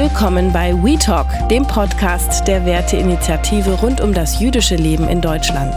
Willkommen 0.00 0.52
bei 0.52 0.72
WeTalk, 0.74 1.26
dem 1.48 1.66
Podcast 1.66 2.46
der 2.46 2.64
Werteinitiative 2.64 3.72
rund 3.80 4.00
um 4.00 4.14
das 4.14 4.38
jüdische 4.38 4.76
Leben 4.76 5.08
in 5.08 5.20
Deutschland. 5.20 5.74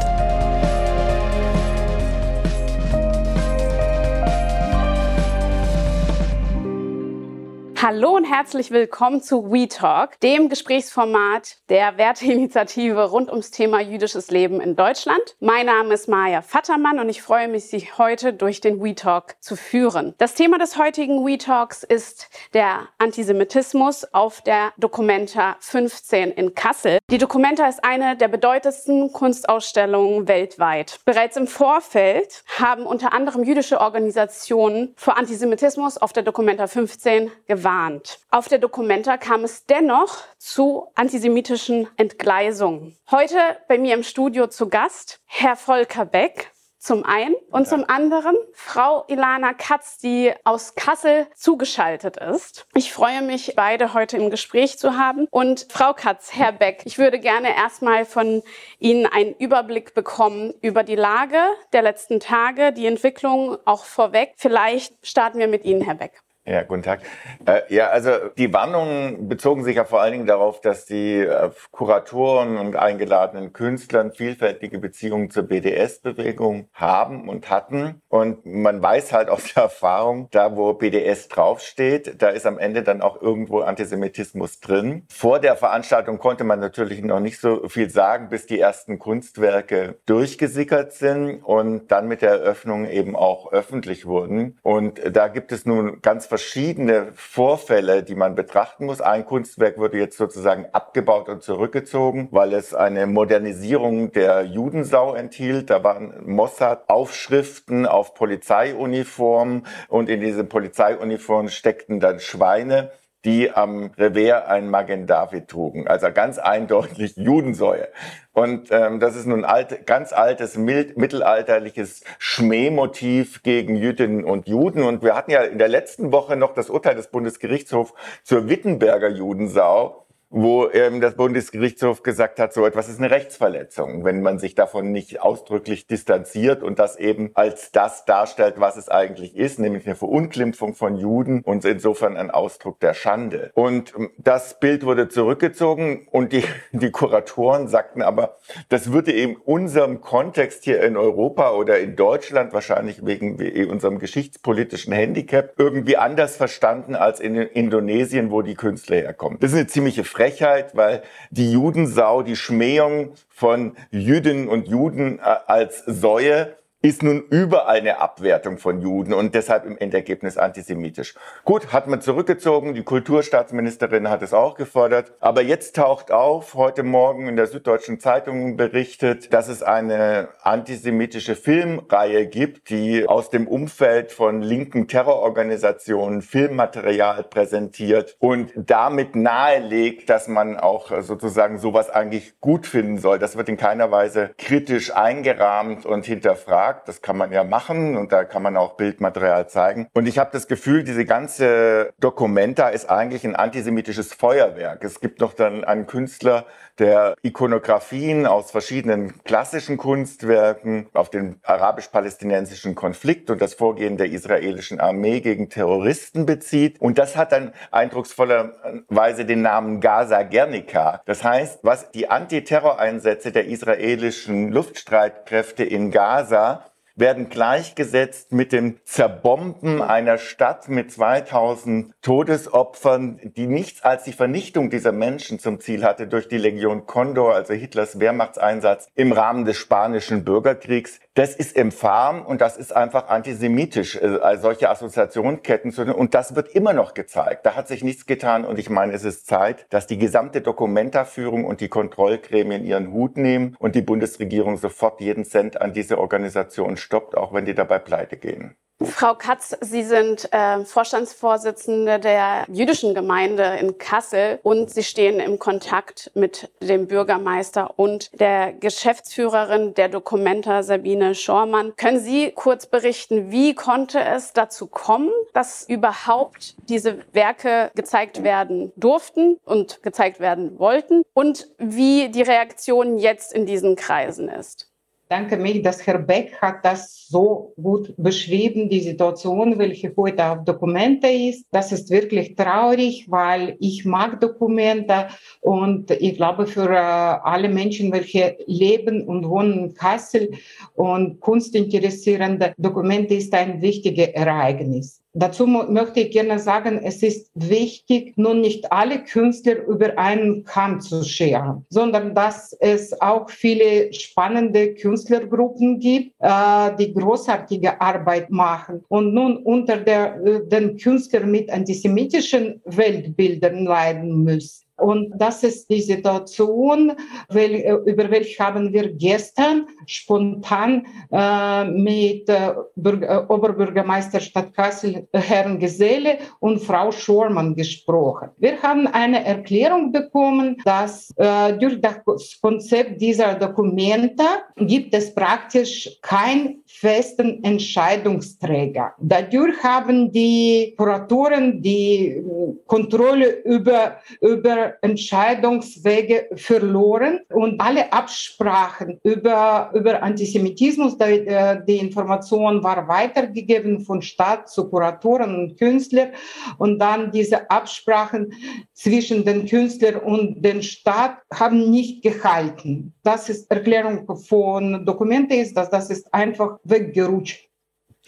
Herzlich 8.42 8.72
willkommen 8.72 9.22
zu 9.22 9.52
WeTalk, 9.52 10.20
dem 10.22 10.50
Gesprächsformat 10.50 11.58
der 11.70 11.98
Werteinitiative 11.98 13.04
rund 13.04 13.30
ums 13.30 13.52
Thema 13.52 13.80
jüdisches 13.82 14.32
Leben 14.32 14.60
in 14.60 14.76
Deutschland. 14.76 15.22
Mein 15.40 15.68
Name 15.68 15.94
ist 15.94 16.08
Maja 16.08 16.42
Vattermann 16.42 16.98
und 16.98 17.08
ich 17.08 17.22
freue 17.22 17.48
mich, 17.48 17.68
Sie 17.68 17.88
heute 18.00 18.34
durch 18.34 18.60
den 18.60 18.84
WeTalk 18.84 19.36
zu 19.42 19.56
führen. 19.56 20.16
Das 20.18 20.34
Thema 20.34 20.58
des 20.58 20.76
heutigen 20.76 21.24
WeTalks 21.24 21.84
ist 21.84 22.30
der 22.56 22.88
Antisemitismus 22.98 24.12
auf 24.12 24.42
der 24.42 24.74
Documenta 24.78 25.56
15 25.60 26.32
in 26.32 26.56
Kassel. 26.56 26.98
Die 27.12 27.20
Documenta 27.20 27.68
ist 27.68 27.84
eine 27.84 28.18
der 28.18 28.28
bedeutendsten 28.28 29.14
Kunstausstellungen 29.14 30.28
weltweit. 30.28 31.00
Bereits 31.06 31.38
im 31.38 31.46
Vorfeld 31.46 32.44
haben 32.60 32.88
unter 32.88 33.14
anderem 33.14 33.44
jüdische 33.44 33.80
Organisationen 33.80 34.96
vor 34.98 35.16
Antisemitismus 35.16 36.00
auf 36.00 36.12
der 36.12 36.24
Documenta 36.24 36.66
15 36.66 37.30
gewarnt 37.46 37.92
gewarnt. 37.92 38.20
Auf 38.34 38.48
der 38.48 38.60
Dokumenta 38.60 39.18
kam 39.18 39.44
es 39.44 39.66
dennoch 39.66 40.20
zu 40.38 40.88
antisemitischen 40.96 41.90
Entgleisungen. 41.98 42.98
Heute 43.12 43.36
bei 43.68 43.78
mir 43.78 43.94
im 43.94 44.04
Studio 44.04 44.48
zu 44.48 44.70
Gast 44.70 45.20
Herr 45.26 45.58
Volker 45.58 46.06
Beck 46.06 46.50
zum 46.78 47.04
einen 47.04 47.36
und 47.52 47.68
zum 47.68 47.84
anderen 47.90 48.38
Frau 48.54 49.04
Ilana 49.10 49.52
Katz, 49.54 49.98
die 49.98 50.32
aus 50.46 50.76
Kassel 50.76 51.28
zugeschaltet 51.36 52.16
ist. 52.16 52.68
Ich 52.74 52.94
freue 52.94 53.22
mich, 53.22 53.52
beide 53.58 53.94
heute 53.94 54.16
im 54.16 54.30
Gespräch 54.30 54.80
zu 54.80 54.98
haben. 54.98 55.28
Und 55.30 55.68
Frau 55.70 55.94
Katz, 55.94 56.32
Herr 56.34 56.54
Beck, 56.54 56.84
ich 56.86 56.98
würde 56.98 57.20
gerne 57.20 57.54
erstmal 57.54 58.06
von 58.06 58.44
Ihnen 58.80 59.08
einen 59.08 59.36
Überblick 59.36 59.94
bekommen 59.94 60.54
über 60.62 60.84
die 60.84 60.96
Lage 60.96 61.38
der 61.74 61.82
letzten 61.82 62.22
Tage, 62.22 62.72
die 62.72 62.86
Entwicklung 62.86 63.58
auch 63.66 63.84
vorweg. 63.84 64.36
Vielleicht 64.38 65.06
starten 65.06 65.38
wir 65.38 65.50
mit 65.50 65.66
Ihnen, 65.66 65.82
Herr 65.82 65.96
Beck. 65.96 66.22
Ja, 66.44 66.64
guten 66.64 66.82
Tag. 66.82 67.02
Äh, 67.46 67.62
ja, 67.70 67.90
also 67.90 68.10
die 68.36 68.52
Warnungen 68.52 69.30
bezogen 69.30 69.64
sich 69.64 69.76
ja 69.76 69.86
vor 69.86 70.02
allen 70.02 70.14
Dingen 70.14 70.26
darauf, 70.26 70.60
dass 70.60 70.86
die 70.86 71.20
äh, 71.20 71.52
Kuratoren 71.70 72.58
und 72.58 72.76
eingeladenen 72.76 73.54
Künstlern 73.54 74.12
vielfältige 74.12 74.80
Beziehungen 74.80 75.30
zur 75.30 75.44
BDS-Bewegung 75.44 76.68
haben 76.74 77.30
und 77.30 77.52
hatten. 77.52 78.02
Und 78.08 78.44
man 78.44 78.82
weiß 78.82 79.14
halt 79.14 79.30
aus 79.30 79.54
der 79.54 79.64
Erfahrung, 79.64 80.30
da 80.32 80.56
wo 80.56 80.74
BDS 80.74 81.28
draufsteht, 81.28 82.20
da 82.24 82.30
ist 82.30 82.48
am 82.48 82.58
Ende 82.58 82.82
dann 82.82 83.04
auch 83.04 83.22
irgendwo 83.22 83.60
Antisemitismus 83.60 84.60
drin. 84.62 85.06
Vor 85.12 85.38
der 85.38 85.56
Veranstaltung 85.56 86.18
konnte 86.18 86.44
man 86.44 86.60
natürlich 86.60 87.04
noch 87.04 87.20
nicht 87.20 87.40
so 87.40 87.70
viel 87.70 87.92
sagen, 87.92 88.30
bis 88.30 88.48
die 88.48 88.60
ersten 88.60 88.98
Kunstwerke 88.98 90.00
durchgesickert 90.08 90.94
sind 90.94 91.44
und 91.44 91.92
dann 91.92 92.08
mit 92.08 92.24
der 92.24 92.32
Eröffnung 92.32 92.90
eben 92.90 93.16
auch 93.16 93.54
öffentlich 93.54 94.08
wurden. 94.08 94.58
Und 94.64 95.00
da 95.16 95.28
gibt 95.28 95.52
es 95.52 95.68
nun 95.68 96.02
ganz 96.02 96.31
verschiedene 96.32 97.12
Vorfälle, 97.14 98.04
die 98.04 98.16
man 98.16 98.36
betrachten 98.36 98.86
muss. 98.86 99.02
Ein 99.02 99.26
Kunstwerk 99.26 99.78
wurde 99.78 99.98
jetzt 99.98 100.18
sozusagen 100.18 100.66
abgebaut 100.72 101.28
und 101.28 101.44
zurückgezogen, 101.44 102.30
weil 102.32 102.54
es 102.54 102.74
eine 102.74 103.06
Modernisierung 103.06 104.14
der 104.14 104.44
Judensau 104.44 105.14
enthielt. 105.14 105.70
Da 105.70 105.84
waren 105.84 106.14
Mossad-Aufschriften 106.26 107.86
auf 107.86 108.14
Polizeiuniformen 108.14 109.68
und 109.90 110.08
in 110.08 110.22
diese 110.22 110.46
Polizeiuniformen 110.46 111.52
steckten 111.52 112.00
dann 112.00 112.22
Schweine 112.22 112.92
die 113.26 113.52
am 113.52 113.92
Revers 113.98 114.48
ein 114.48 114.70
Magen 114.70 115.06
David 115.06 115.48
trugen. 115.48 115.88
Also 115.88 116.12
ganz 116.12 116.38
eindeutig 116.38 117.16
Judensäue. 117.18 117.88
Und 118.34 118.70
ähm, 118.72 119.00
das 119.00 119.16
ist 119.16 119.28
nun 119.28 119.46
alt, 119.46 119.86
ganz 119.86 120.14
altes 120.14 120.58
mild, 120.58 120.98
mittelalterliches 120.98 122.04
Schmähmotiv 122.18 123.44
gegen 123.44 123.76
Jüdinnen 123.76 124.24
und 124.24 124.48
Juden. 124.48 124.84
Und 124.84 125.04
wir 125.04 125.16
hatten 125.16 125.32
ja 125.32 125.42
in 125.42 125.58
der 125.58 125.68
letzten 125.68 126.12
Woche 126.12 126.36
noch 126.36 126.54
das 126.54 126.70
Urteil 126.70 126.96
des 126.96 127.08
Bundesgerichtshofs 127.08 127.94
zur 128.24 128.50
Wittenberger 128.50 129.10
Judensau 129.10 130.01
wo 130.32 130.70
ähm, 130.72 131.02
das 131.02 131.16
Bundesgerichtshof 131.16 132.04
gesagt 132.04 132.40
hat, 132.40 132.54
so 132.54 132.66
etwas 132.66 132.88
ist 132.88 133.00
eine 133.00 133.12
Rechtsverletzung, 133.12 134.06
wenn 134.06 134.22
man 134.22 134.40
sich 134.40 134.56
davon 134.56 134.92
nicht 134.92 135.22
ausdrücklich 135.22 135.88
distanziert 135.88 136.64
und 136.64 136.80
das 136.80 136.96
eben 136.96 137.32
als 137.34 137.72
das 137.74 138.06
darstellt, 138.06 138.56
was 138.58 138.78
es 138.78 138.88
eigentlich 138.88 139.36
ist, 139.36 139.60
nämlich 139.60 139.86
eine 139.86 139.98
Verunglimpfung 139.98 140.74
von 140.74 140.96
Juden 140.96 141.42
und 141.42 141.66
insofern 141.66 142.16
ein 142.16 142.32
Ausdruck 142.32 142.80
der 142.80 142.94
Schande. 142.94 143.52
Und 143.56 143.94
ähm, 143.98 144.12
das 144.18 144.58
Bild 144.60 144.86
wurde 144.86 145.10
zurückgezogen 145.10 146.08
und 146.10 146.32
die, 146.32 146.46
die 146.72 146.92
Kuratoren 146.92 147.68
sagten 147.68 148.02
aber, 148.02 148.38
das 148.70 148.94
würde 148.94 149.12
in 149.12 149.36
unserem 149.36 150.00
Kontext 150.00 150.64
hier 150.64 150.82
in 150.82 150.96
Europa 150.96 151.52
oder 151.52 151.80
in 151.80 151.98
Deutschland 151.98 152.54
wahrscheinlich 152.54 153.06
wegen 153.06 153.38
unserem 153.70 154.00
geschichtspolitischen 154.00 154.94
Handicap 154.94 155.56
irgendwie 155.58 155.98
anders 155.98 156.38
verstanden 156.38 156.96
als 156.96 157.20
in 157.20 157.36
Indonesien, 157.36 158.32
wo 158.32 158.42
die 158.42 158.56
Künstler 158.56 158.96
herkommen. 158.96 159.38
Das 159.42 159.52
ist 159.52 159.58
eine 159.58 159.68
ziemliche 159.68 160.06
Frage 160.06 160.21
Frechheit, 160.22 160.76
weil 160.76 161.02
die 161.32 161.52
Judensau, 161.52 162.22
die 162.22 162.36
Schmähung 162.36 163.14
von 163.30 163.76
Jüdinnen 163.90 164.48
und 164.50 164.68
Juden 164.68 165.18
äh, 165.18 165.22
als 165.48 165.84
Säue 165.88 166.56
ist 166.84 167.04
nun 167.04 167.24
überall 167.30 167.78
eine 167.78 168.00
Abwertung 168.00 168.58
von 168.58 168.82
Juden 168.82 169.14
und 169.14 169.36
deshalb 169.36 169.66
im 169.66 169.78
Endergebnis 169.78 170.38
antisemitisch. 170.38 171.14
Gut, 171.46 171.72
hat 171.72 171.88
man 171.88 172.02
zurückgezogen, 172.02 172.74
die 172.74 172.84
Kulturstaatsministerin 172.84 174.10
hat 174.10 174.24
es 174.24 174.34
auch 174.34 174.56
gefordert, 174.56 175.14
aber 175.20 175.44
jetzt 175.44 175.76
taucht 175.76 176.12
auf, 176.12 176.56
heute 176.56 176.82
Morgen 176.82 177.28
in 177.28 177.36
der 177.36 177.46
Süddeutschen 177.46 178.00
Zeitung 178.00 178.58
berichtet, 178.58 179.32
dass 179.32 179.48
es 179.48 179.62
eine 179.62 180.30
antisemitische 180.42 181.36
Filmreihe 181.36 182.26
gibt, 182.26 182.72
die 182.72 183.08
aus 183.08 183.30
dem 183.30 183.48
Umfeld 183.48 184.12
von 184.12 184.42
linken 184.42 184.88
Terrororganisationen 184.88 186.24
Filmmaterial 186.24 187.24
präsentiert 187.24 188.16
und 188.18 188.52
damit 188.56 189.16
nahelegt, 189.16 190.10
dass 190.10 190.28
man 190.28 190.58
auch 190.58 190.92
sozusagen 191.02 191.60
sowas 191.60 191.92
eigentlich 191.92 192.40
gut 192.42 192.66
finden 192.66 192.98
soll. 192.98 193.20
Das 193.20 193.38
wird 193.38 193.50
in 193.50 193.58
keiner 193.58 193.92
Weise 193.92 194.32
kritisch 194.38 194.96
eingerahmt 194.96 195.86
und 195.86 196.06
hinterfragt 196.06 196.71
sagt. 196.72 196.88
Das 196.88 197.02
kann 197.02 197.18
man 197.18 197.32
ja 197.32 197.44
machen 197.44 197.98
und 197.98 198.12
da 198.12 198.24
kann 198.24 198.44
man 198.44 198.58
auch 198.58 198.74
Bildmaterial 198.74 199.48
zeigen. 199.50 199.88
Und 199.94 200.08
ich 200.08 200.18
habe 200.18 200.30
das 200.32 200.48
Gefühl, 200.48 200.84
diese 200.84 201.06
ganze 201.06 201.94
Dokumenta 202.00 202.70
ist 202.70 202.90
eigentlich 202.90 203.26
ein 203.26 203.36
antisemitisches 203.36 204.14
Feuerwerk. 204.14 204.84
Es 204.84 205.00
gibt 205.00 205.20
noch 205.20 205.34
dann 205.34 205.64
einen 205.64 205.88
Künstler, 205.88 206.46
der 206.82 207.16
Ikonografien 207.22 208.26
aus 208.26 208.50
verschiedenen 208.50 209.24
klassischen 209.24 209.78
Kunstwerken 209.78 210.88
auf 210.94 211.12
den 211.12 211.40
arabisch-palästinensischen 211.44 212.74
Konflikt 212.74 213.30
und 213.30 213.40
das 213.40 213.54
Vorgehen 213.54 213.98
der 213.98 214.08
israelischen 214.08 214.80
Armee 214.80 215.22
gegen 215.22 215.50
Terroristen 215.50 216.26
bezieht. 216.26 216.82
Und 216.82 216.98
das 216.98 217.16
hat 217.16 217.34
dann 217.34 217.54
eindrucksvollerweise 217.70 219.26
den 219.26 219.44
Namen 219.44 219.80
Gaza 219.80 220.24
Guernica. 220.24 221.02
Das 221.06 221.24
heißt, 221.24 221.60
was 221.62 221.92
die 221.92 222.10
Antiterroreinsätze 222.10 223.32
der 223.32 223.46
israelischen 223.46 224.52
Luftstreitkräfte 224.52 225.64
in 225.64 225.92
Gaza 225.92 226.71
werden 226.96 227.30
gleichgesetzt 227.30 228.32
mit 228.32 228.52
dem 228.52 228.80
Zerbomben 228.86 229.82
einer 229.82 230.18
Stadt 230.18 230.70
mit 230.70 230.92
2000 230.92 231.94
Todesopfern, 232.02 233.20
die 233.24 233.48
nichts 233.48 233.84
als 233.84 234.04
die 234.04 234.14
Vernichtung 234.14 234.70
dieser 234.70 234.92
Menschen 234.92 235.40
zum 235.40 235.60
Ziel 235.60 235.84
hatte 235.84 236.08
durch 236.08 236.28
die 236.28 236.38
Legion 236.38 236.86
Condor, 236.86 237.34
also 237.34 237.54
Hitlers 237.54 238.00
Wehrmachtseinsatz 238.00 238.88
im 238.96 239.12
Rahmen 239.12 239.46
des 239.46 239.58
spanischen 239.58 240.24
Bürgerkriegs. 240.24 241.00
Das 241.14 241.36
ist 241.36 241.58
infam 241.58 242.26
und 242.26 242.40
das 242.40 242.56
ist 242.56 242.74
einfach 242.74 243.10
antisemitisch, 243.10 243.98
äh, 243.98 244.38
solche 244.38 244.70
Assoziationsketten 244.70 245.74
zu 245.74 245.84
und 245.94 246.14
das 246.14 246.36
wird 246.36 246.56
immer 246.56 246.72
noch 246.72 246.94
gezeigt. 246.94 247.46
Da 247.46 247.56
hat 247.58 247.68
sich 247.68 247.84
nichts 247.84 248.06
getan 248.06 248.46
und 248.46 248.58
ich 248.58 248.70
meine, 248.70 248.94
es 248.94 249.04
ist 249.04 249.28
Zeit, 249.28 249.66
dass 249.72 249.88
die 249.88 249.98
gesamte 249.98 250.40
Dokumentaführung 250.40 251.44
und 251.44 251.60
die 251.60 251.68
Kontrollgremien 251.68 252.64
ihren 252.64 252.94
Hut 252.94 253.18
nehmen 253.18 253.58
und 253.60 253.76
die 253.76 253.82
Bundesregierung 253.82 254.56
sofort 254.56 255.02
jeden 255.02 255.26
Cent 255.26 255.60
an 255.60 255.74
diese 255.74 255.98
Organisation 255.98 256.78
stoppt, 256.78 257.18
auch 257.18 257.34
wenn 257.34 257.44
die 257.44 257.56
dabei 257.56 257.80
pleite 257.80 258.16
gehen. 258.16 258.56
Frau 258.84 259.14
Katz, 259.14 259.56
Sie 259.62 259.84
sind 259.84 260.28
äh, 260.34 260.66
Vorstandsvorsitzende 260.66 262.00
der 262.00 262.46
jüdischen 262.52 262.96
Gemeinde 262.96 263.58
in 263.60 263.78
Kassel 263.78 264.40
und 264.42 264.72
Sie 264.72 264.84
stehen 264.84 265.20
im 265.20 265.38
Kontakt 265.38 266.10
mit 266.16 266.50
dem 266.62 266.88
Bürgermeister 266.88 267.78
und 267.78 268.10
der 268.20 268.54
Geschäftsführerin 268.54 269.76
der 269.76 269.90
Dokumenta 269.90 270.64
Sabine 270.64 271.14
Schormann. 271.14 271.76
Können 271.76 272.00
Sie 272.00 272.32
kurz 272.32 272.66
berichten, 272.66 273.30
wie 273.30 273.54
konnte 273.54 274.00
es 274.00 274.34
dazu 274.34 274.66
kommen, 274.66 275.12
dass 275.34 275.68
überhaupt 275.70 276.56
diese 276.68 277.00
Werke 277.14 277.72
gezeigt 277.76 278.24
werden 278.24 278.72
durften 278.78 279.38
und 279.46 279.84
gezeigt 279.84 280.20
werden 280.20 280.58
wollten 280.58 281.04
und 281.14 281.50
wie 281.60 282.10
die 282.10 282.24
Reaktion 282.24 282.98
jetzt 282.98 283.32
in 283.32 283.46
diesen 283.46 283.76
Kreisen 283.76 284.28
ist? 284.28 284.71
Danke 285.12 285.36
mich, 285.36 285.62
dass 285.62 285.86
Herr 285.86 286.00
Beck 286.00 286.42
hat 286.42 286.64
das 286.64 287.08
so 287.10 287.54
gut 287.62 287.94
beschrieben, 287.98 288.70
die 288.70 288.80
Situation, 288.80 289.60
welche 289.60 289.94
heute 289.98 290.26
auf 290.26 290.46
Dokumente 290.46 291.08
ist. 291.08 291.46
Das 291.52 291.74
ist 291.74 291.90
wirklich 291.90 292.36
traurig, 292.36 293.08
weil 293.10 293.58
ich 293.60 293.84
mag 293.84 294.22
Dokumente 294.22 295.10
und 295.42 295.92
ich 295.92 296.16
glaube 296.16 296.48
für 296.48 296.70
äh, 296.70 296.78
alle 296.78 297.50
Menschen, 297.50 297.92
welche 297.92 298.38
leben 298.46 299.06
und 299.06 299.28
wohnen 299.28 299.66
in 299.66 299.74
Kassel 299.74 300.32
und 300.76 301.20
kunstinteressierende 301.20 302.54
Dokumente 302.58 303.16
ist 303.16 303.34
ein 303.34 303.62
wichtiges 303.62 304.08
Ereignis. 304.10 305.01
Dazu 305.14 305.46
möchte 305.46 306.00
ich 306.00 306.12
gerne 306.12 306.40
sagen, 306.40 306.80
es 306.84 307.04
ist 307.04 307.32
wichtig, 307.34 308.14
nun 308.16 308.40
nicht 308.40 308.72
alle 308.72 309.04
Künstler 309.04 309.66
über 309.66 309.98
einen 309.98 310.46
Kamm 310.46 310.80
zu 310.80 311.04
scheren, 311.04 311.66
sondern 311.70 312.16
dass 312.16 312.54
es 312.62 313.00
auch 313.02 313.30
viele 313.30 313.92
spannende 313.92 314.74
Künstlergruppen 314.74 315.80
gibt, 315.80 316.14
äh, 316.20 316.76
die 316.80 316.94
großartige 316.94 317.82
Arbeit 317.82 318.30
machen. 318.30 318.86
Und 318.88 319.14
nun 319.14 319.38
unter 319.38 319.78
der, 319.78 320.16
äh, 320.26 320.48
den 320.48 320.78
Künstlern 320.78 321.30
mit 321.30 321.52
antisemitischen 321.52 322.62
Weltbildern 322.64 323.66
leiden 323.66 324.24
müssen. 324.24 324.66
Und 324.82 325.12
das 325.16 325.44
ist 325.44 325.70
die 325.70 325.82
Situation, 325.82 326.94
weil, 327.30 327.54
äh, 327.56 327.74
über 327.86 328.10
welche 328.10 328.44
haben 328.44 328.74
wir 328.74 328.92
gestern 328.94 329.68
spontan 329.86 330.86
äh, 331.12 331.66
mit 331.66 332.28
äh, 332.30 332.50
äh, 332.50 333.18
Oberbürgermeister 333.28 334.20
Stadt 334.20 334.54
Kassel, 334.56 335.08
äh, 335.12 335.20
Herrn 335.20 335.60
Geselle 335.60 336.18
und 336.40 336.60
Frau 336.62 336.92
Schormann 336.92 337.56
gesprochen. 337.56 338.30
Wir 338.38 338.62
haben 338.62 338.88
eine 338.88 339.24
Erklärung 339.24 339.92
bekommen, 339.92 340.58
dass 340.66 341.12
äh, 341.18 341.54
durch 341.54 341.80
das 341.80 342.02
Konzept 342.42 343.00
dieser 343.00 343.36
Dokumente 343.36 344.24
gibt 344.58 344.94
es 344.96 345.14
praktisch 345.14 346.00
keinen 346.02 346.64
festen 346.66 347.44
Entscheidungsträger. 347.44 348.94
Dadurch 349.00 349.62
haben 349.64 350.12
die 350.12 350.74
Kuratoren 350.78 351.62
die 351.62 352.24
Kontrolle 352.66 353.42
über, 353.44 353.98
über 354.22 354.71
Entscheidungswege 354.82 356.30
verloren 356.36 357.20
und 357.30 357.60
alle 357.60 357.92
Absprachen 357.92 359.00
über, 359.04 359.72
über 359.74 360.02
Antisemitismus, 360.02 360.98
die, 360.98 361.26
die 361.68 361.78
Information 361.78 362.64
war 362.64 362.88
weitergegeben 362.88 363.82
von 363.82 364.02
Staat 364.02 364.50
zu 364.50 364.70
Kuratoren 364.70 365.36
und 365.36 365.58
Künstlern 365.58 366.12
und 366.58 366.80
dann 366.80 367.12
diese 367.12 367.50
Absprachen 367.50 368.34
zwischen 368.74 369.26
den 369.26 369.46
Künstlern 369.46 369.98
und 369.98 370.42
dem 370.42 370.62
Staat 370.62 371.18
haben 371.34 371.70
nicht 371.70 372.02
gehalten. 372.02 372.94
Das 373.04 373.30
ist 373.30 373.50
Erklärung 373.52 374.16
von 374.18 374.86
Dokumenten 374.86 375.40
ist, 375.40 375.56
dass 375.56 375.70
das 375.70 375.90
ist 375.90 376.14
einfach 376.14 376.58
weggerutscht. 376.64 377.51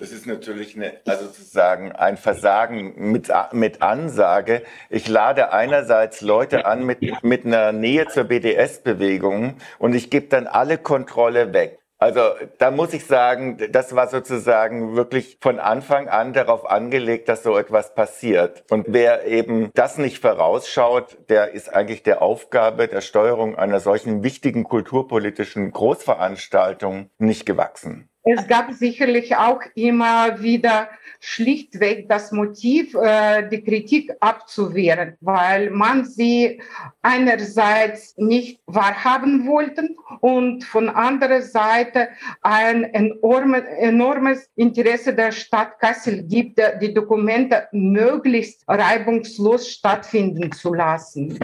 Das 0.03 0.11
ist 0.11 0.27
natürlich 0.27 0.75
eine, 0.75 0.95
also 1.07 1.27
sozusagen 1.27 1.93
ein 1.93 2.17
Versagen 2.17 3.09
mit, 3.09 3.31
mit 3.53 3.81
Ansage. 3.81 4.63
Ich 4.89 5.07
lade 5.07 5.53
einerseits 5.53 6.19
Leute 6.19 6.65
an 6.65 6.85
mit, 6.85 7.23
mit 7.23 7.45
einer 7.45 7.71
Nähe 7.71 8.07
zur 8.07 8.25
BDS-Bewegung 8.25 9.55
und 9.79 9.95
ich 9.95 10.09
gebe 10.09 10.27
dann 10.27 10.47
alle 10.47 10.77
Kontrolle 10.77 11.53
weg. 11.53 11.79
Also 11.99 12.19
da 12.57 12.69
muss 12.69 12.93
ich 12.93 13.05
sagen, 13.05 13.57
das 13.71 13.95
war 13.95 14.09
sozusagen 14.09 14.97
wirklich 14.97 15.37
von 15.39 15.57
Anfang 15.57 16.09
an 16.09 16.33
darauf 16.33 16.69
angelegt, 16.69 17.29
dass 17.29 17.41
so 17.41 17.57
etwas 17.57 17.95
passiert. 17.95 18.65
Und 18.69 18.87
wer 18.89 19.25
eben 19.25 19.71
das 19.73 19.97
nicht 19.97 20.19
vorausschaut, 20.19 21.17
der 21.29 21.53
ist 21.53 21.73
eigentlich 21.73 22.03
der 22.03 22.21
Aufgabe 22.21 22.89
der 22.89 22.99
Steuerung 22.99 23.55
einer 23.55 23.79
solchen 23.79 24.21
wichtigen 24.21 24.65
kulturpolitischen 24.65 25.71
Großveranstaltung 25.71 27.09
nicht 27.19 27.45
gewachsen. 27.45 28.09
Es 28.25 28.47
gab 28.47 28.71
sicherlich 28.71 29.35
auch 29.35 29.59
immer 29.75 30.41
wieder 30.41 30.87
schlichtweg 31.19 32.07
das 32.07 32.31
Motiv, 32.31 32.95
äh, 32.95 33.49
die 33.49 33.63
Kritik 33.63 34.11
abzuwehren, 34.21 35.17
weil 35.19 35.71
man 35.71 36.05
sie 36.05 36.61
einerseits 37.01 38.15
nicht 38.17 38.61
wahrhaben 38.65 39.45
wollten 39.45 39.97
und 40.21 40.63
von 40.63 40.89
anderer 40.89 41.41
Seite 41.41 42.09
ein 42.41 42.85
enorme, 42.85 43.67
enormes 43.77 44.49
Interesse 44.55 45.13
der 45.13 45.33
Stadt 45.33 45.79
Kassel 45.79 46.23
gibt, 46.23 46.61
die 46.81 46.93
Dokumente 46.93 47.67
möglichst 47.73 48.63
reibungslos 48.67 49.69
stattfinden 49.69 50.51
zu 50.53 50.73
lassen. 50.73 51.39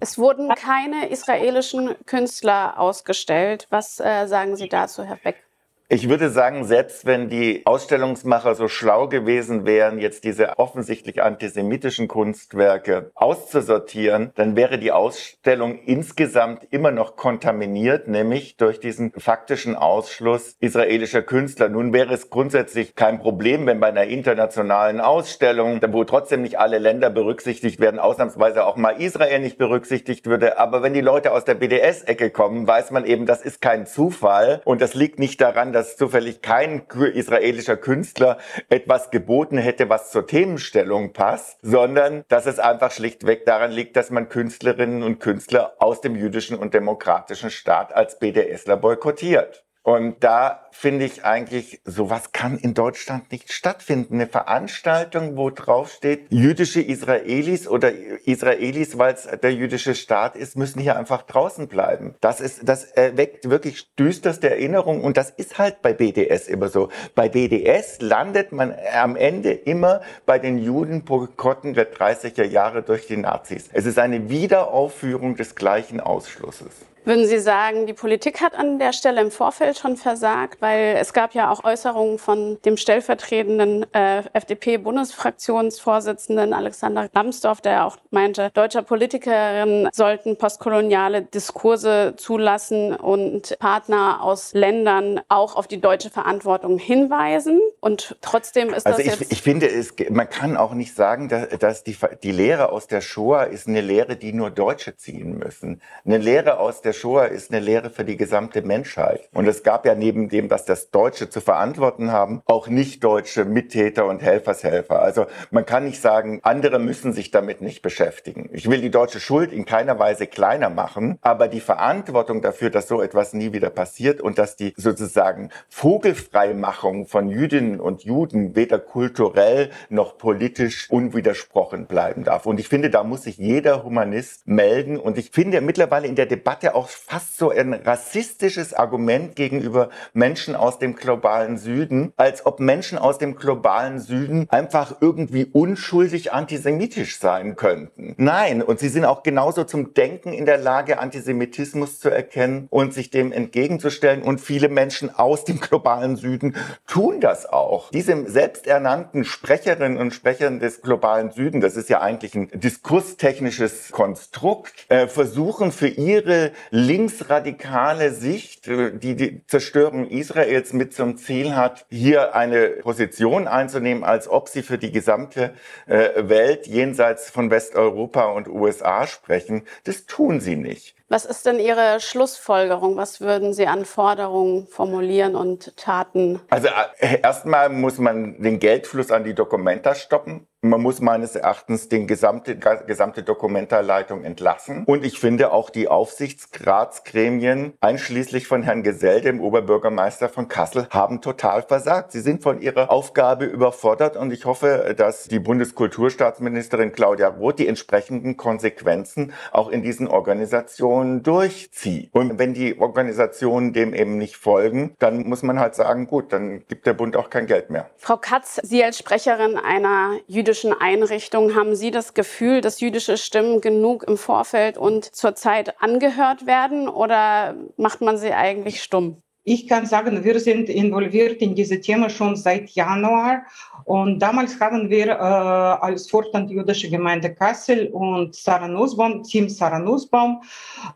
Es 0.00 0.18
wurden 0.18 0.50
keine 0.54 1.08
israelischen 1.08 1.94
Künstler 2.04 2.78
ausgestellt. 2.78 3.66
Was 3.70 3.98
äh, 3.98 4.26
sagen 4.26 4.56
Sie 4.56 4.68
dazu, 4.68 5.02
Herr 5.02 5.16
Beck? 5.16 5.45
Ich 5.88 6.08
würde 6.08 6.30
sagen, 6.30 6.64
selbst 6.64 7.06
wenn 7.06 7.28
die 7.28 7.62
Ausstellungsmacher 7.64 8.56
so 8.56 8.66
schlau 8.66 9.06
gewesen 9.06 9.66
wären, 9.66 10.00
jetzt 10.00 10.24
diese 10.24 10.58
offensichtlich 10.58 11.22
antisemitischen 11.22 12.08
Kunstwerke 12.08 13.12
auszusortieren, 13.14 14.32
dann 14.34 14.56
wäre 14.56 14.80
die 14.80 14.90
Ausstellung 14.90 15.78
insgesamt 15.78 16.66
immer 16.72 16.90
noch 16.90 17.14
kontaminiert, 17.14 18.08
nämlich 18.08 18.56
durch 18.56 18.80
diesen 18.80 19.12
faktischen 19.12 19.76
Ausschluss 19.76 20.56
israelischer 20.58 21.22
Künstler. 21.22 21.68
Nun 21.68 21.92
wäre 21.92 22.12
es 22.12 22.30
grundsätzlich 22.30 22.96
kein 22.96 23.20
Problem, 23.20 23.64
wenn 23.66 23.78
bei 23.78 23.86
einer 23.86 24.08
internationalen 24.08 25.00
Ausstellung, 25.00 25.80
wo 25.92 26.02
trotzdem 26.02 26.42
nicht 26.42 26.58
alle 26.58 26.78
Länder 26.78 27.10
berücksichtigt 27.10 27.78
werden, 27.78 28.00
ausnahmsweise 28.00 28.66
auch 28.66 28.74
mal 28.74 29.00
Israel 29.00 29.38
nicht 29.38 29.56
berücksichtigt 29.56 30.26
würde. 30.26 30.58
Aber 30.58 30.82
wenn 30.82 30.94
die 30.94 31.00
Leute 31.00 31.30
aus 31.30 31.44
der 31.44 31.54
BDS-Ecke 31.54 32.30
kommen, 32.30 32.66
weiß 32.66 32.90
man 32.90 33.04
eben, 33.04 33.24
das 33.24 33.42
ist 33.42 33.60
kein 33.60 33.86
Zufall 33.86 34.62
und 34.64 34.80
das 34.80 34.94
liegt 34.94 35.20
nicht 35.20 35.40
daran, 35.40 35.74
dass 35.76 35.98
zufällig 35.98 36.40
kein 36.40 36.86
israelischer 37.12 37.76
Künstler 37.76 38.38
etwas 38.70 39.10
geboten 39.10 39.58
hätte, 39.58 39.90
was 39.90 40.10
zur 40.10 40.26
Themenstellung 40.26 41.12
passt, 41.12 41.58
sondern 41.60 42.24
dass 42.28 42.46
es 42.46 42.58
einfach 42.58 42.90
schlichtweg 42.90 43.44
daran 43.44 43.72
liegt, 43.72 43.94
dass 43.94 44.08
man 44.10 44.30
Künstlerinnen 44.30 45.02
und 45.02 45.20
Künstler 45.20 45.74
aus 45.78 46.00
dem 46.00 46.16
jüdischen 46.16 46.56
und 46.56 46.72
demokratischen 46.72 47.50
Staat 47.50 47.94
als 47.94 48.18
BDSler 48.18 48.78
boykottiert. 48.78 49.66
Und 49.82 50.24
da 50.24 50.65
finde 50.76 51.06
ich 51.06 51.24
eigentlich, 51.24 51.80
sowas 51.84 52.32
kann 52.32 52.58
in 52.58 52.74
Deutschland 52.74 53.32
nicht 53.32 53.52
stattfinden. 53.52 54.14
Eine 54.14 54.26
Veranstaltung, 54.26 55.36
wo 55.36 55.50
drauf 55.50 55.90
steht, 55.90 56.26
jüdische 56.30 56.82
Israelis 56.82 57.66
oder 57.66 57.92
Israelis, 58.26 58.98
weil 58.98 59.14
es 59.14 59.26
der 59.42 59.54
jüdische 59.54 59.94
Staat 59.94 60.36
ist, 60.36 60.56
müssen 60.56 60.80
hier 60.80 60.96
einfach 60.96 61.22
draußen 61.22 61.66
bleiben. 61.68 62.14
Das 62.20 62.40
ist, 62.40 62.68
das 62.68 62.84
erweckt 62.84 63.48
wirklich 63.48 63.94
düsterste 63.94 64.50
Erinnerungen 64.50 65.02
und 65.02 65.16
das 65.16 65.30
ist 65.30 65.58
halt 65.58 65.80
bei 65.80 65.94
BDS 65.94 66.48
immer 66.48 66.68
so. 66.68 66.90
Bei 67.14 67.28
BDS 67.28 68.02
landet 68.02 68.52
man 68.52 68.74
am 68.94 69.16
Ende 69.16 69.52
immer 69.52 70.02
bei 70.26 70.38
den 70.38 70.58
Judenboykotten 70.58 71.72
der 71.72 71.92
30er 71.92 72.44
Jahre 72.44 72.82
durch 72.82 73.06
die 73.06 73.16
Nazis. 73.16 73.70
Es 73.72 73.86
ist 73.86 73.98
eine 73.98 74.28
Wiederaufführung 74.28 75.36
des 75.36 75.54
gleichen 75.54 76.00
Ausschlusses. 76.00 76.86
Würden 77.06 77.28
Sie 77.28 77.38
sagen, 77.38 77.86
die 77.86 77.92
Politik 77.92 78.40
hat 78.40 78.56
an 78.56 78.80
der 78.80 78.92
Stelle 78.92 79.20
im 79.20 79.30
Vorfeld 79.30 79.78
schon 79.78 79.96
versagt? 79.96 80.60
Weil 80.66 80.96
es 80.96 81.12
gab 81.12 81.34
ja 81.34 81.52
auch 81.52 81.62
Äußerungen 81.62 82.18
von 82.18 82.58
dem 82.64 82.76
stellvertretenden 82.76 83.86
äh, 83.94 84.24
FDP-Bundesfraktionsvorsitzenden 84.32 86.52
Alexander 86.52 87.08
Lambsdorff, 87.14 87.60
der 87.60 87.86
auch 87.86 87.98
meinte, 88.10 88.50
deutsche 88.52 88.82
Politikerinnen 88.82 89.88
sollten 89.92 90.36
postkoloniale 90.36 91.22
Diskurse 91.22 92.14
zulassen 92.16 92.96
und 92.96 93.56
Partner 93.60 94.24
aus 94.24 94.54
Ländern 94.54 95.20
auch 95.28 95.54
auf 95.54 95.68
die 95.68 95.80
deutsche 95.80 96.10
Verantwortung 96.10 96.78
hinweisen. 96.78 97.60
Und 97.86 98.16
trotzdem 98.20 98.74
ist 98.74 98.84
also 98.84 98.98
das 98.98 99.06
ich, 99.06 99.20
jetzt... 99.20 99.32
Ich 99.32 99.42
finde, 99.42 99.68
es, 99.68 99.94
man 100.10 100.28
kann 100.28 100.56
auch 100.56 100.74
nicht 100.74 100.96
sagen, 100.96 101.28
dass, 101.28 101.50
dass 101.50 101.84
die, 101.84 101.96
die 102.20 102.32
Lehre 102.32 102.72
aus 102.72 102.88
der 102.88 103.00
Shoah 103.00 103.44
ist 103.44 103.68
eine 103.68 103.80
Lehre, 103.80 104.16
die 104.16 104.32
nur 104.32 104.50
Deutsche 104.50 104.96
ziehen 104.96 105.38
müssen. 105.38 105.80
Eine 106.04 106.18
Lehre 106.18 106.58
aus 106.58 106.82
der 106.82 106.92
Shoah 106.92 107.26
ist 107.26 107.52
eine 107.52 107.60
Lehre 107.60 107.90
für 107.90 108.04
die 108.04 108.16
gesamte 108.16 108.62
Menschheit. 108.62 109.28
Und 109.32 109.46
es 109.46 109.62
gab 109.62 109.86
ja 109.86 109.94
neben 109.94 110.28
dem, 110.28 110.48
dass 110.48 110.64
das 110.64 110.90
Deutsche 110.90 111.30
zu 111.30 111.40
verantworten 111.40 112.10
haben, 112.10 112.42
auch 112.46 112.66
nicht-deutsche 112.66 113.44
Mittäter 113.44 114.06
und 114.06 114.20
Helfershelfer. 114.20 115.00
Also 115.00 115.26
man 115.52 115.64
kann 115.64 115.84
nicht 115.84 116.00
sagen, 116.00 116.40
andere 116.42 116.80
müssen 116.80 117.12
sich 117.12 117.30
damit 117.30 117.60
nicht 117.60 117.82
beschäftigen. 117.82 118.50
Ich 118.52 118.68
will 118.68 118.80
die 118.80 118.90
deutsche 118.90 119.20
Schuld 119.20 119.52
in 119.52 119.64
keiner 119.64 119.96
Weise 120.00 120.26
kleiner 120.26 120.70
machen, 120.70 121.18
aber 121.20 121.46
die 121.46 121.60
Verantwortung 121.60 122.42
dafür, 122.42 122.70
dass 122.70 122.88
so 122.88 123.00
etwas 123.00 123.32
nie 123.32 123.52
wieder 123.52 123.70
passiert 123.70 124.20
und 124.20 124.38
dass 124.38 124.56
die 124.56 124.74
sozusagen 124.76 125.50
Vogelfreimachung 125.68 127.06
von 127.06 127.28
Jüdinnen 127.28 127.75
und 127.80 128.04
Juden 128.04 128.54
weder 128.56 128.78
kulturell 128.78 129.70
noch 129.88 130.18
politisch 130.18 130.90
unwidersprochen 130.90 131.86
bleiben 131.86 132.24
darf. 132.24 132.46
Und 132.46 132.60
ich 132.60 132.68
finde, 132.68 132.90
da 132.90 133.02
muss 133.04 133.22
sich 133.22 133.38
jeder 133.38 133.84
Humanist 133.84 134.46
melden. 134.46 134.98
Und 134.98 135.18
ich 135.18 135.30
finde 135.30 135.60
mittlerweile 135.60 136.06
in 136.06 136.14
der 136.14 136.26
Debatte 136.26 136.74
auch 136.74 136.88
fast 136.88 137.36
so 137.36 137.50
ein 137.50 137.74
rassistisches 137.74 138.74
Argument 138.74 139.36
gegenüber 139.36 139.90
Menschen 140.12 140.54
aus 140.54 140.78
dem 140.78 140.96
globalen 140.96 141.58
Süden, 141.58 142.12
als 142.16 142.46
ob 142.46 142.60
Menschen 142.60 142.98
aus 142.98 143.18
dem 143.18 143.36
globalen 143.36 143.98
Süden 143.98 144.46
einfach 144.50 144.96
irgendwie 145.00 145.44
unschuldig 145.44 146.32
antisemitisch 146.32 147.18
sein 147.18 147.56
könnten. 147.56 148.14
Nein, 148.16 148.62
und 148.62 148.78
sie 148.78 148.88
sind 148.88 149.04
auch 149.04 149.22
genauso 149.22 149.64
zum 149.64 149.94
Denken 149.94 150.32
in 150.32 150.46
der 150.46 150.58
Lage, 150.58 150.98
Antisemitismus 150.98 151.98
zu 151.98 152.10
erkennen 152.10 152.66
und 152.70 152.94
sich 152.94 153.10
dem 153.10 153.32
entgegenzustellen. 153.32 154.22
Und 154.22 154.40
viele 154.40 154.68
Menschen 154.68 155.14
aus 155.14 155.44
dem 155.44 155.60
globalen 155.60 156.16
Süden 156.16 156.56
tun 156.86 157.20
das 157.20 157.46
auch. 157.46 157.65
Diese 157.92 158.28
selbsternannten 158.28 159.24
Sprecherinnen 159.24 159.98
und 159.98 160.12
Sprecher 160.12 160.50
des 160.50 160.82
globalen 160.82 161.30
Süden, 161.30 161.60
das 161.60 161.76
ist 161.76 161.88
ja 161.88 162.00
eigentlich 162.00 162.34
ein 162.34 162.48
diskurstechnisches 162.52 163.90
Konstrukt, 163.92 164.86
äh, 164.88 165.06
versuchen 165.06 165.72
für 165.72 165.88
ihre 165.88 166.52
linksradikale 166.70 168.12
Sicht, 168.12 168.68
äh, 168.68 168.92
die 168.96 169.16
die 169.16 169.46
Zerstörung 169.46 170.08
Israels 170.08 170.72
mit 170.72 170.94
zum 170.94 171.16
Ziel 171.16 171.54
hat, 171.54 171.86
hier 171.90 172.34
eine 172.34 172.68
Position 172.82 173.48
einzunehmen, 173.48 174.04
als 174.04 174.28
ob 174.28 174.48
sie 174.48 174.62
für 174.62 174.78
die 174.78 174.92
gesamte 174.92 175.54
äh, 175.86 176.28
Welt 176.28 176.66
jenseits 176.66 177.30
von 177.30 177.50
Westeuropa 177.50 178.26
und 178.26 178.48
USA 178.48 179.06
sprechen. 179.06 179.62
Das 179.84 180.06
tun 180.06 180.40
sie 180.40 180.56
nicht. 180.56 180.95
Was 181.08 181.24
ist 181.24 181.46
denn 181.46 181.60
Ihre 181.60 182.00
Schlussfolgerung? 182.00 182.96
Was 182.96 183.20
würden 183.20 183.52
Sie 183.52 183.68
an 183.68 183.84
Forderungen 183.84 184.66
formulieren 184.66 185.36
und 185.36 185.76
Taten? 185.76 186.40
Also 186.50 186.66
äh, 186.98 187.20
erstmal 187.22 187.68
muss 187.68 187.98
man 187.98 188.42
den 188.42 188.58
Geldfluss 188.58 189.12
an 189.12 189.22
die 189.22 189.34
Dokumenta 189.34 189.94
stoppen. 189.94 190.48
Man 190.66 190.82
muss 190.82 191.00
meines 191.00 191.36
Erachtens 191.36 191.88
den 191.88 192.08
gesamte, 192.08 192.56
gesamte 192.56 193.22
Dokumentarleitung 193.22 194.24
entlassen. 194.24 194.82
Und 194.84 195.04
ich 195.04 195.20
finde 195.20 195.52
auch 195.52 195.70
die 195.70 195.86
Aufsichtsratsgremien, 195.86 197.74
einschließlich 197.80 198.48
von 198.48 198.64
Herrn 198.64 198.82
Gesell, 198.82 199.20
dem 199.20 199.40
Oberbürgermeister 199.40 200.28
von 200.28 200.48
Kassel, 200.48 200.88
haben 200.90 201.20
total 201.20 201.62
versagt. 201.62 202.10
Sie 202.10 202.20
sind 202.20 202.42
von 202.42 202.60
ihrer 202.60 202.90
Aufgabe 202.90 203.44
überfordert 203.44 204.16
und 204.16 204.32
ich 204.32 204.44
hoffe, 204.44 204.94
dass 204.96 205.24
die 205.24 205.38
Bundeskulturstaatsministerin 205.38 206.90
Claudia 206.90 207.28
Roth 207.28 207.60
die 207.60 207.68
entsprechenden 207.68 208.36
Konsequenzen 208.36 209.32
auch 209.52 209.68
in 209.68 209.82
diesen 209.82 210.08
Organisationen 210.08 211.22
durchzieht. 211.22 212.10
Und 212.12 212.40
wenn 212.40 212.54
die 212.54 212.78
Organisationen 212.80 213.72
dem 213.72 213.94
eben 213.94 214.18
nicht 214.18 214.36
folgen, 214.36 214.94
dann 214.98 215.28
muss 215.28 215.44
man 215.44 215.60
halt 215.60 215.76
sagen, 215.76 216.08
gut, 216.08 216.32
dann 216.32 216.64
gibt 216.66 216.86
der 216.86 216.94
Bund 216.94 217.16
auch 217.16 217.30
kein 217.30 217.46
Geld 217.46 217.70
mehr. 217.70 217.88
Frau 217.98 218.16
Katz, 218.16 218.60
Sie 218.64 218.82
als 218.82 218.98
Sprecherin 218.98 219.56
einer 219.56 220.18
jüdischen 220.26 220.55
jüdischen 220.56 220.72
Einrichtungen. 220.72 221.54
Haben 221.54 221.76
Sie 221.76 221.90
das 221.90 222.14
Gefühl, 222.14 222.62
dass 222.62 222.80
jüdische 222.80 223.18
Stimmen 223.18 223.60
genug 223.60 224.04
im 224.04 224.16
Vorfeld 224.16 224.78
und 224.78 225.04
zurzeit 225.04 225.82
angehört 225.82 226.46
werden 226.46 226.88
oder 226.88 227.54
macht 227.76 228.00
man 228.00 228.16
sie 228.16 228.32
eigentlich 228.32 228.82
stumm? 228.82 229.22
Ich 229.48 229.68
kann 229.68 229.86
sagen, 229.86 230.24
wir 230.24 230.40
sind 230.40 230.68
involviert 230.68 231.40
in 231.40 231.54
diese 231.54 231.80
Thema 231.80 232.10
schon 232.10 232.34
seit 232.34 232.68
Januar. 232.70 233.44
Und 233.84 234.18
damals 234.18 234.58
haben 234.58 234.90
wir 234.90 235.06
äh, 235.06 235.12
als 235.12 236.10
Vorstand 236.10 236.50
Jüdische 236.50 236.90
Gemeinde 236.90 237.32
Kassel 237.32 237.86
und 237.92 238.34
Sarah 238.34 238.66
Nussbaum, 238.66 239.22
Team 239.22 239.48
Sarah 239.48 239.78
Nussbaum 239.78 240.42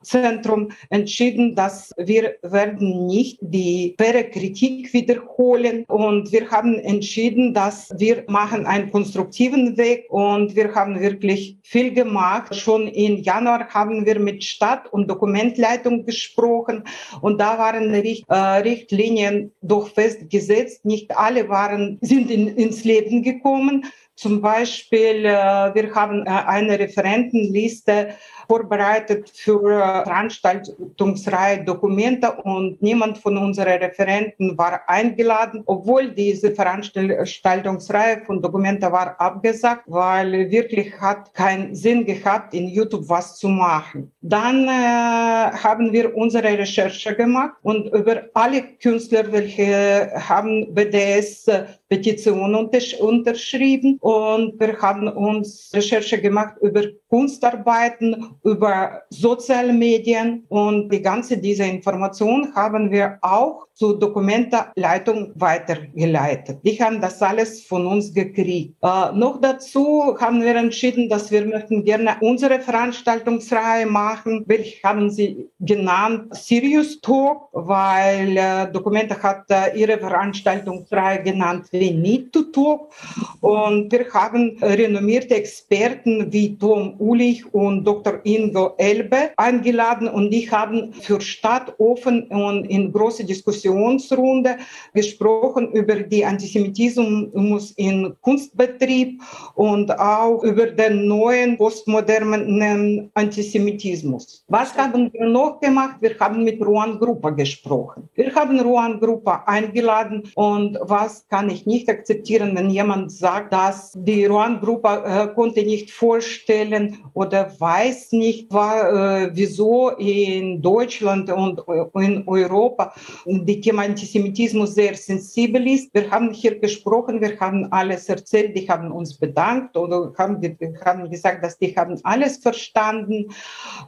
Zentrum 0.03 0.73
entschieden, 0.89 1.55
dass 1.55 1.93
wir 1.97 2.39
werden 2.43 3.07
nicht 3.07 3.39
die 3.41 3.95
faire 3.97 4.25
Kritik 4.25 4.93
wiederholen. 4.93 5.85
Und 5.85 6.33
wir 6.33 6.51
haben 6.51 6.75
entschieden, 6.81 7.55
dass 7.55 7.93
wir 7.99 8.25
machen 8.27 8.67
einen 8.67 8.91
konstruktiven 8.91 9.77
Weg 9.77 10.07
und 10.11 10.57
wir 10.57 10.75
haben 10.75 10.99
wirklich 10.99 11.57
viel 11.63 11.93
gemacht. 11.93 12.57
Schon 12.57 12.89
im 12.89 13.19
Januar 13.19 13.69
haben 13.69 14.05
wir 14.05 14.19
mit 14.19 14.43
Stadt- 14.43 14.93
und 14.93 15.09
Dokumentleitung 15.09 16.05
gesprochen 16.05 16.83
und 17.21 17.41
da 17.41 17.57
waren 17.57 17.95
äh, 17.95 18.40
Richtlinien 18.41 19.53
doch 19.63 19.89
festgesetzt. 19.89 20.85
Nicht 20.85 21.17
alle 21.17 21.49
waren, 21.49 21.99
sind 22.01 22.31
in, 22.31 22.49
ins 22.57 22.85
Leben 22.85 23.23
gekommen. 23.23 23.87
Zum 24.21 24.43
Beispiel, 24.43 25.25
äh, 25.25 25.75
wir 25.75 25.95
haben 25.95 26.27
äh, 26.27 26.29
eine 26.29 26.79
Referentenliste 26.79 28.09
vorbereitet 28.47 29.31
für 29.35 29.63
äh, 29.63 30.05
Veranstaltungsreihe 30.05 31.65
Dokumente 31.65 32.31
und 32.33 32.83
niemand 32.83 33.17
von 33.17 33.39
unseren 33.39 33.79
Referenten 33.79 34.59
war 34.59 34.83
eingeladen, 34.89 35.63
obwohl 35.65 36.11
diese 36.11 36.51
Veranstaltungsreihe 36.51 38.21
von 38.27 38.43
Dokumente 38.43 38.93
war 38.93 39.19
abgesagt, 39.19 39.85
weil 39.87 40.51
wirklich 40.51 41.01
hat 41.01 41.33
keinen 41.33 41.75
Sinn 41.75 42.05
gehabt, 42.05 42.53
in 42.53 42.69
YouTube 42.69 43.09
was 43.09 43.39
zu 43.39 43.49
machen. 43.49 44.13
Dann 44.21 44.69
äh, 44.69 45.51
haben 45.65 45.95
wir 45.95 46.15
unsere 46.15 46.59
Recherche 46.59 47.15
gemacht 47.15 47.55
und 47.63 47.87
über 47.95 48.25
alle 48.35 48.65
Künstler, 48.83 49.33
welche 49.33 50.13
haben 50.29 50.75
BDS 50.75 51.47
Petition 51.89 52.55
unterschrieben 52.55 53.99
und 54.11 54.59
wir 54.59 54.77
haben 54.83 55.07
uns 55.07 55.71
Recherche 55.73 56.21
gemacht 56.21 56.55
über 56.63 56.83
Kunstarbeiten, 57.09 58.35
über 58.43 59.03
soziale 59.11 59.73
Medien 59.73 60.45
und 60.49 60.89
die 60.93 61.01
ganze 61.01 61.39
diese 61.39 61.65
Information 61.65 62.53
haben 62.57 62.91
wir 62.91 63.19
auch 63.23 63.69
zur 63.75 63.99
Dokumentenleitung 63.99 65.33
weitergeleitet. 65.37 66.59
Die 66.65 66.77
haben 66.83 67.01
das 67.01 67.23
alles 67.23 67.65
von 67.65 67.87
uns 67.87 68.13
gekriegt. 68.13 68.75
Äh, 68.83 69.13
noch 69.13 69.41
dazu 69.41 70.17
haben 70.21 70.43
wir 70.43 70.57
entschieden, 70.57 71.09
dass 71.09 71.31
wir 71.31 71.47
möchten 71.47 71.85
gerne 71.85 72.17
unsere 72.21 72.61
Veranstaltungsreihe 72.61 73.87
machen. 73.87 74.45
Welche 74.47 74.83
haben 74.83 75.09
sie 75.09 75.49
genannt? 75.61 76.35
Serious 76.37 77.01
Talk, 77.01 77.49
weil 77.53 78.37
äh, 78.37 78.71
Dokumente 78.73 79.23
hat 79.23 79.45
äh, 79.51 79.79
ihre 79.79 79.99
Veranstaltungsreihe 79.99 81.23
genannt 81.23 81.69
We 81.73 81.93
Need 81.93 82.33
to 82.33 82.43
Talk. 82.53 82.93
Und 83.41 83.91
wir 84.01 84.15
haben 84.15 84.57
renommierte 84.63 85.35
Experten 85.35 86.33
wie 86.33 86.57
Tom 86.57 86.95
Ulich 86.99 87.45
und 87.53 87.85
Dr. 87.85 88.21
Ingo 88.25 88.75
Elbe 88.79 89.31
eingeladen 89.37 90.09
und 90.09 90.31
die 90.31 90.51
haben 90.51 90.95
für 90.95 91.21
Stadt 91.21 91.75
offen 91.79 92.23
und 92.29 92.65
in 92.65 92.93
große 92.93 93.27
Diskussionsrunde 93.27 94.57
gesprochen 94.95 95.73
über 95.73 95.97
die 95.97 96.25
Antisemitismus 96.25 97.73
in 97.73 98.15
Kunstbetrieb 98.23 99.21
und 99.55 99.91
auch 99.99 100.43
über 100.45 100.67
den 100.69 101.07
neuen 101.07 101.59
postmodernen 101.59 103.11
Antisemitismus. 103.13 104.45
Was 104.49 104.75
haben 104.79 105.13
wir 105.13 105.27
noch 105.27 105.61
gemacht? 105.61 105.97
Wir 106.01 106.19
haben 106.19 106.43
mit 106.43 106.65
Ruan 106.65 106.99
Gruppe 106.99 107.35
gesprochen. 107.35 108.09
Wir 108.15 108.35
haben 108.35 108.59
Ruan 108.61 108.99
Gruppe 108.99 109.47
eingeladen 109.47 110.23
und 110.37 110.79
was 110.81 111.29
kann 111.29 111.51
ich 111.51 111.67
nicht 111.67 111.87
akzeptieren, 111.91 112.57
wenn 112.57 112.71
jemand 112.71 113.13
sagt, 113.13 113.53
dass 113.53 113.80
die 113.95 114.27
Ruan 114.27 114.61
Gruppe 114.61 115.03
äh, 115.05 115.35
konnte 115.35 115.63
nicht 115.63 115.91
vorstellen 115.91 116.99
oder 117.15 117.53
weiß 117.59 118.13
nicht, 118.13 118.53
war, 118.53 119.25
äh, 119.25 119.31
wieso 119.33 119.91
in 119.91 120.63
Deutschland 120.63 121.31
und 121.31 121.61
in 121.95 122.27
Europa 122.27 122.95
die 123.27 123.61
Thema 123.61 123.83
Antisemitismus 123.83 124.75
sehr 124.75 124.95
sensibel 124.95 125.67
ist. 125.67 125.93
Wir 125.95 126.11
haben 126.11 126.33
hier 126.33 126.59
gesprochen, 126.59 127.21
wir 127.21 127.39
haben 127.41 127.67
alles 127.73 128.09
erzählt, 128.09 128.57
die 128.57 128.69
haben 128.69 128.91
uns 128.93 129.17
bedankt 129.19 129.77
oder 129.77 130.13
haben, 130.19 130.41
haben 130.85 131.11
gesagt, 131.11 131.45
dass 131.45 131.59
die 131.59 131.75
haben 131.77 131.99
alles 132.05 132.39
verstanden. 132.39 133.27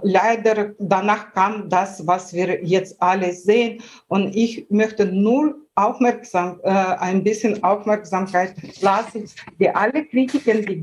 Leider 0.02 0.72
danach 0.78 1.32
kam 1.32 1.68
das, 1.68 2.06
was 2.06 2.32
wir 2.32 2.64
jetzt 2.64 3.00
alle 3.00 3.32
sehen. 3.32 3.82
Und 4.08 4.34
ich 4.34 4.66
möchte 4.70 5.06
nur 5.06 5.61
aufmerksam, 5.74 6.60
äh, 6.62 6.70
ein 6.70 7.24
bisschen 7.24 7.62
Aufmerksamkeit 7.62 8.54
lassen. 8.80 9.28
Die 9.58 9.68
alle 9.70 10.04
Kritiken, 10.04 10.66
die, 10.66 10.80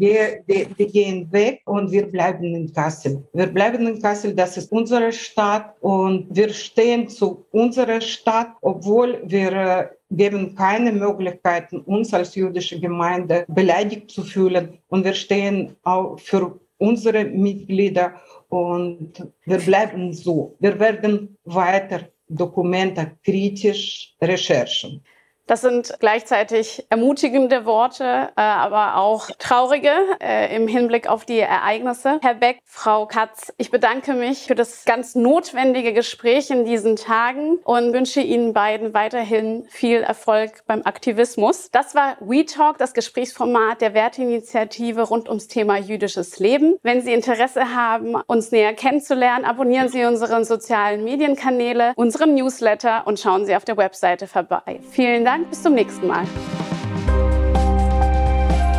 die, 0.48 0.66
die, 0.78 0.88
gehen 0.88 1.32
weg 1.32 1.62
und 1.66 1.92
wir 1.92 2.08
bleiben 2.08 2.56
in 2.56 2.74
Kassel. 2.74 3.24
Wir 3.34 3.48
bleiben 3.48 3.86
in 3.88 4.02
Kassel, 4.02 4.34
das 4.34 4.58
ist 4.58 4.72
unsere 4.72 5.12
Stadt 5.12 5.76
und 5.82 6.28
wir 6.36 6.50
stehen 6.50 7.08
zu 7.08 7.46
unserer 7.52 8.02
Stadt, 8.02 8.50
obwohl 8.62 9.22
wir 9.26 9.52
äh, 9.52 9.88
geben 10.12 10.56
keine 10.56 10.92
Möglichkeiten, 10.92 11.80
uns 11.82 12.14
als 12.14 12.34
jüdische 12.34 12.80
Gemeinde 12.80 13.46
beleidigt 13.48 14.10
zu 14.10 14.24
fühlen. 14.24 14.80
Und 14.88 15.04
wir 15.04 15.14
stehen 15.14 15.76
auch 15.84 16.20
für 16.20 16.60
unsere 16.80 17.26
Mitglieder 17.26 18.16
und 18.48 19.28
wir 19.46 19.60
bleiben 19.60 20.14
so. 20.14 20.56
Wir 20.60 20.80
werden 20.80 21.38
weiter 21.44 22.10
Dokumente 22.30 23.18
kritisch 23.24 24.16
recherchen. 24.22 25.04
Das 25.50 25.62
sind 25.62 25.96
gleichzeitig 26.00 26.86
ermutigende 26.92 27.66
Worte, 27.66 28.04
äh, 28.04 28.42
aber 28.42 28.98
auch 28.98 29.32
traurige 29.40 29.90
äh, 30.22 30.56
im 30.56 30.68
Hinblick 30.68 31.10
auf 31.10 31.26
die 31.26 31.40
Ereignisse. 31.40 32.20
Herr 32.22 32.36
Beck, 32.36 32.60
Frau 32.66 33.08
Katz, 33.08 33.52
ich 33.58 33.72
bedanke 33.72 34.14
mich 34.14 34.46
für 34.46 34.54
das 34.54 34.86
ganz 34.86 35.16
notwendige 35.16 35.92
Gespräch 35.92 36.52
in 36.52 36.66
diesen 36.66 36.98
Tagen 36.98 37.58
und 37.64 37.94
wünsche 37.94 38.22
Ihnen 38.22 38.54
beiden 38.54 38.94
weiterhin 38.94 39.66
viel 39.70 40.02
Erfolg 40.02 40.62
beim 40.68 40.84
Aktivismus. 40.84 41.72
Das 41.72 41.96
war 41.96 42.18
WeTalk, 42.20 42.78
das 42.78 42.94
Gesprächsformat 42.94 43.82
der 43.82 43.96
Werteinitiative 43.96 45.02
rund 45.02 45.30
ums 45.30 45.48
Thema 45.48 45.78
jüdisches 45.78 46.38
Leben. 46.38 46.78
Wenn 46.84 47.02
Sie 47.02 47.12
Interesse 47.12 47.74
haben, 47.74 48.14
uns 48.28 48.52
näher 48.52 48.76
kennenzulernen, 48.76 49.46
abonnieren 49.46 49.90
Sie 49.90 50.06
unseren 50.06 50.46
sozialen 50.46 51.04
Medienkanäle, 51.04 51.94
unseren 51.96 52.36
Newsletter 52.36 53.08
und 53.08 53.20
schauen 53.20 53.48
Sie 53.48 53.56
auf 53.56 53.66
der 53.66 53.78
Webseite 53.78 54.28
vorbei. 54.28 54.80
Vielen 54.92 55.26
Dank, 55.26 55.39
bis 55.46 55.64
zum 55.64 55.76
nächsten 55.76 56.08
Mal. 56.08 56.26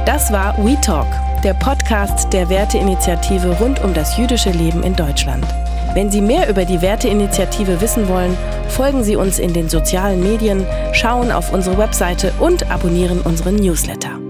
Das 0.06 0.32
war 0.32 0.56
WeTalk, 0.64 1.06
der 1.44 1.54
Podcast 1.54 2.32
der 2.32 2.48
Werteinitiative 2.48 3.56
rund 3.60 3.82
um 3.82 3.94
das 3.94 4.16
jüdische 4.16 4.50
Leben 4.50 4.82
in 4.82 4.96
Deutschland. 4.96 5.44
Wenn 5.94 6.10
Sie 6.10 6.20
mehr 6.20 6.48
über 6.48 6.64
die 6.64 6.82
Werteinitiative 6.82 7.80
wissen 7.80 8.08
wollen, 8.08 8.36
folgen 8.68 9.02
Sie 9.02 9.16
uns 9.16 9.38
in 9.38 9.52
den 9.52 9.68
sozialen 9.68 10.20
Medien, 10.20 10.64
schauen 10.92 11.32
auf 11.32 11.52
unsere 11.52 11.78
Webseite 11.78 12.32
und 12.38 12.70
abonnieren 12.70 13.20
unseren 13.22 13.56
Newsletter. 13.56 14.29